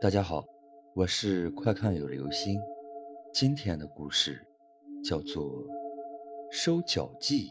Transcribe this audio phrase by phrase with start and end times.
[0.00, 0.42] 大家好，
[0.94, 2.58] 我是快看有流星。
[3.34, 4.42] 今天的故事
[5.04, 5.62] 叫做
[6.50, 7.50] 收脚记。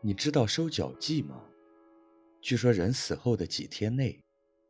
[0.00, 1.40] 你知道收脚记吗？
[2.40, 4.20] 据说人死后的几天内，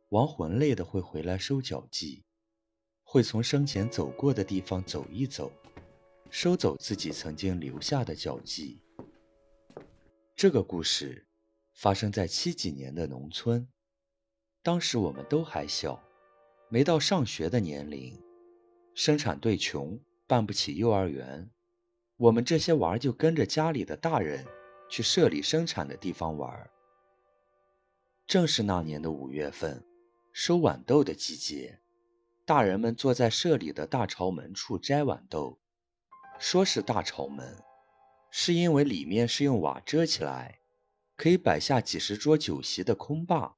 [0.09, 2.23] 亡魂类的会回来收脚记，
[3.03, 5.51] 会从生前走过的地方走一走，
[6.29, 8.79] 收走自己曾经留下的脚迹。
[10.35, 11.25] 这个故事
[11.73, 13.67] 发生在七几年的农村。
[14.67, 15.97] 当时我们都还小，
[16.67, 18.21] 没到上学的年龄，
[18.93, 21.49] 生产队穷，办不起幼儿园，
[22.17, 24.45] 我们这些娃就跟着家里的大人
[24.89, 26.69] 去社里生产的地方玩。
[28.25, 29.81] 正是那年的五月份，
[30.33, 31.79] 收豌豆的季节，
[32.43, 35.57] 大人们坐在社里的大朝门处摘豌豆。
[36.39, 37.55] 说是大朝门，
[38.31, 40.59] 是因为里面是用瓦遮起来，
[41.15, 43.55] 可以摆下几十桌酒席的空坝。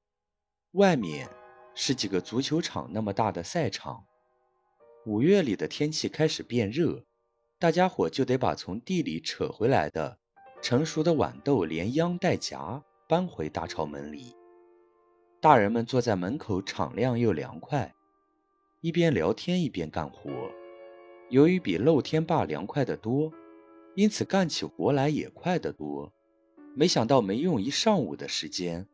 [0.74, 1.28] 外面
[1.74, 4.06] 是几个足球场那么大的赛场。
[5.08, 7.04] 五月里的天气开始变热，
[7.58, 10.20] 大家伙就得把从地里扯回来的
[10.62, 14.36] 成熟的豌豆连秧带荚搬回大朝门里。
[15.42, 17.96] 大人们坐在门口，敞亮又凉快，
[18.82, 20.30] 一边聊天一边干活。
[21.30, 23.34] 由于比露天坝凉快得多，
[23.96, 26.14] 因此干起活来也快得多。
[26.76, 28.88] 没想到没用一上午的时间。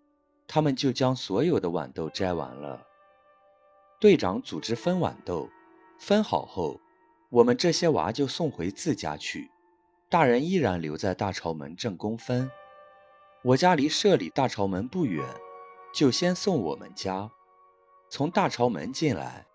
[0.47, 2.85] 他们就将所有的豌豆摘完了。
[3.99, 5.49] 队长组织分豌豆，
[5.99, 6.79] 分好后，
[7.29, 9.49] 我们这些娃就送回自家去，
[10.09, 12.51] 大人依然留在大朝门正宫分。
[13.43, 15.25] 我家离社里大朝门不远，
[15.93, 17.31] 就先送我们家。
[18.09, 19.47] 从大朝门进来，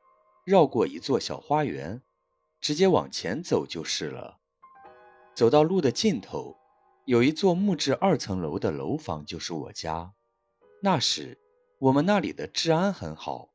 [0.45, 2.03] 绕过一座小花园，
[2.61, 4.39] 直接往前走就是了。
[5.35, 6.57] 走到路的尽头，
[7.05, 10.13] 有一座木质二层楼的楼房，就是我家。
[10.83, 11.37] 那时，
[11.79, 13.51] 我们那里的治安很好。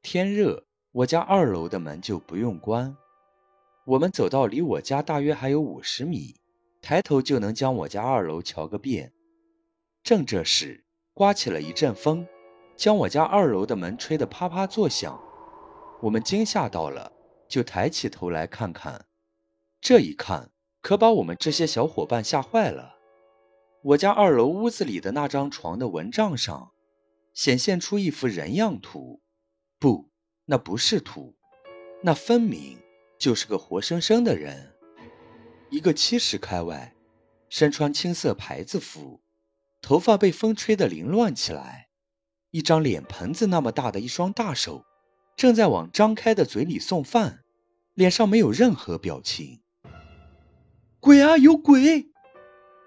[0.00, 2.96] 天热，我家二楼的门就不用关。
[3.84, 6.40] 我们走到离我家大约还有五十米，
[6.80, 9.12] 抬头就能将我家二楼瞧个遍。
[10.02, 12.26] 正这时，刮起了一阵风，
[12.76, 15.20] 将我家二楼的门吹得啪啪作响。
[16.00, 17.12] 我们惊吓到了，
[17.46, 19.04] 就抬起头来看看。
[19.82, 22.94] 这一看，可把我们这些小伙伴吓坏了。
[23.84, 26.72] 我家二楼屋子里的那张床的蚊帐上，
[27.34, 29.20] 显现出一幅人样图，
[29.78, 30.08] 不，
[30.46, 31.36] 那不是图，
[32.02, 32.78] 那分明
[33.18, 34.72] 就是个活生生的人，
[35.68, 36.94] 一个七十开外，
[37.50, 39.20] 身穿青色牌子服，
[39.82, 41.88] 头发被风吹得凌乱起来，
[42.52, 44.86] 一张脸盆子那么大的一双大手，
[45.36, 47.44] 正在往张开的嘴里送饭，
[47.92, 49.60] 脸上没有任何表情。
[51.00, 52.13] 鬼啊，有鬼！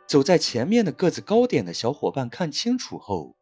[0.08, 3.36] 走在前面的个子高点的小伙伴看清楚后，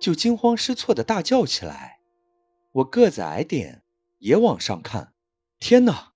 [0.00, 1.98] 就惊慌失措地大叫起来。
[2.72, 3.82] 我个子矮点，
[4.18, 5.12] 也往上看。
[5.58, 6.12] 天哪！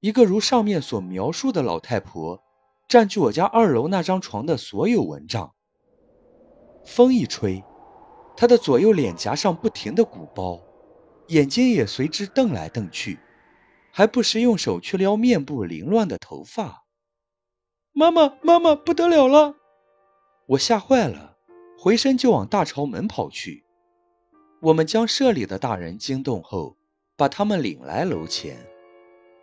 [0.00, 2.42] 一个如上面所描述的老太婆，
[2.88, 5.54] 占据我家二楼那张床的所有蚊帐。
[6.84, 7.64] 风一吹，
[8.36, 10.60] 她的左右脸颊上不停地鼓包，
[11.28, 13.18] 眼睛也随之瞪来瞪去，
[13.92, 16.81] 还不时用手去撩面部凌乱的头发。
[17.94, 19.54] 妈妈，妈妈，不得了了！
[20.46, 21.36] 我吓坏了，
[21.78, 23.66] 回身就往大朝门跑去。
[24.62, 26.78] 我们将社里的大人惊动后，
[27.16, 28.66] 把他们领来楼前。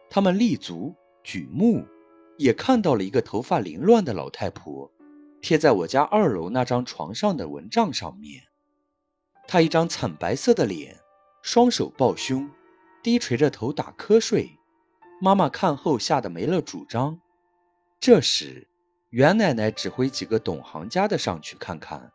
[0.10, 1.86] 他们立足举目，
[2.40, 4.92] 也看到了一个头发凌乱的老太婆，
[5.42, 8.42] 贴在我家二楼那张床上的蚊帐上面。
[9.48, 10.98] 她一张惨白色的脸，
[11.44, 12.50] 双手抱胸，
[13.04, 14.50] 低垂着头打瞌睡。
[15.22, 17.20] 妈妈看后吓得没了主张。
[18.02, 18.66] 这时，
[19.10, 22.14] 袁奶奶指挥几个懂行家的上去看看。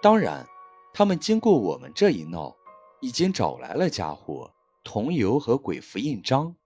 [0.00, 0.46] 当然，
[0.94, 2.56] 他们经过我们这一闹，
[3.02, 6.56] 已经找来了家伙——桐油和鬼符印章。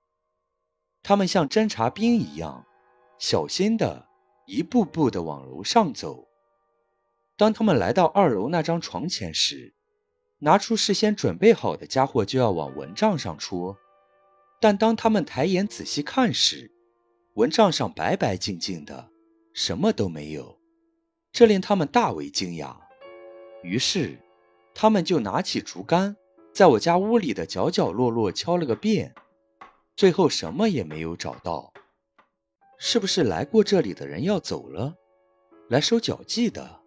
[1.02, 2.64] 他们像侦察兵一样，
[3.18, 4.06] 小心的
[4.46, 6.28] 一步步的往楼上走。
[7.36, 9.74] 当他们来到二楼那张床前时，
[10.38, 13.76] 拿出事先准备好的家伙就要往蚊帐上戳。
[14.60, 16.70] 但当他们抬眼仔细看时，
[17.34, 19.08] 蚊帐上白白净净的，
[19.52, 20.58] 什么都没有，
[21.32, 22.76] 这令他们大为惊讶。
[23.62, 24.18] 于是，
[24.74, 26.16] 他们就拿起竹竿，
[26.52, 29.14] 在我家屋里的角角落落敲了个遍，
[29.94, 31.72] 最后什么也没有找到。
[32.78, 34.96] 是不是来过这里的人要走了，
[35.68, 36.80] 来收脚迹的？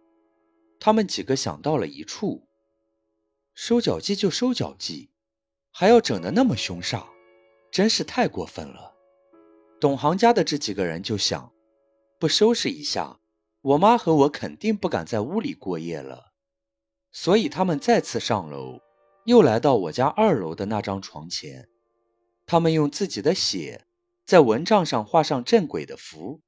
[0.80, 2.48] 他们几个想到了一处，
[3.54, 5.12] 收脚迹就收脚迹，
[5.72, 7.06] 还要整得那么凶煞，
[7.72, 8.93] 真是太过分了。
[9.84, 11.52] 懂行家的这几个人就想，
[12.18, 13.20] 不收拾一下，
[13.60, 16.32] 我妈和我肯定不敢在屋里过夜了。
[17.12, 18.80] 所以他们再次上楼，
[19.26, 21.68] 又来到我家二楼的那张床前。
[22.46, 23.84] 他们用自己的血
[24.26, 26.40] 在蚊帐上画上镇鬼的符，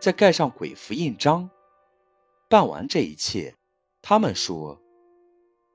[0.00, 1.50] 再盖上鬼符印章。
[2.48, 3.54] 办完这一切，
[4.00, 4.80] 他们说：“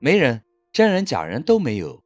[0.02, 2.02] 没人，真人假人都没有，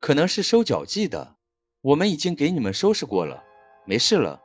[0.00, 1.36] 可能是收脚记的。
[1.80, 3.42] 我们已经给你们收拾过了，
[3.84, 4.42] 没事了，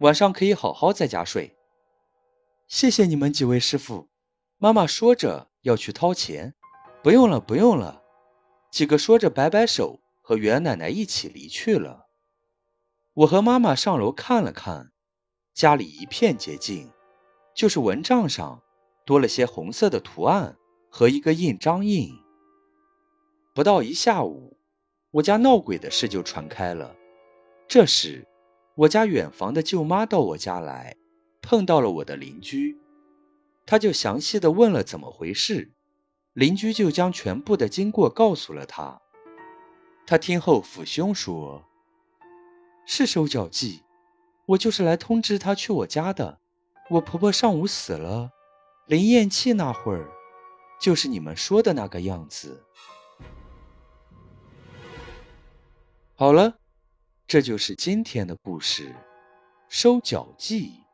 [0.00, 1.56] 晚上可以好好在家睡。”
[2.68, 4.08] 谢谢你们几位师傅。
[4.58, 6.54] 妈妈说着要去掏钱，
[7.02, 8.02] 不用了，不用了。
[8.70, 12.06] 几个说着摆摆手，和袁奶奶一起离去了。
[13.14, 14.92] 我和妈妈上楼看了看，
[15.54, 16.90] 家里一片洁净，
[17.54, 18.62] 就是蚊帐上
[19.04, 20.56] 多了些红色的图案
[20.90, 22.10] 和一个印章印。
[23.54, 24.58] 不到一下午，
[25.12, 26.94] 我家闹鬼的事就传开了。
[27.68, 28.26] 这时，
[28.76, 30.96] 我家远房的舅妈到我家来，
[31.40, 32.76] 碰到了我的邻居。
[33.64, 35.72] 他就详细的问了怎么回事，
[36.34, 39.00] 邻居就将全部的经过告诉了他。
[40.06, 41.64] 他听后抚胸说
[42.86, 43.82] ：“是收脚记，
[44.48, 46.38] 我就是来通知他去我家的。
[46.90, 48.32] 我婆婆上午死了，
[48.86, 50.10] 临咽气那会儿，
[50.78, 52.62] 就是你们说的那个样子。”
[56.14, 56.58] 好了，
[57.28, 58.94] 这就是今天的故事，
[59.68, 60.85] 收脚记。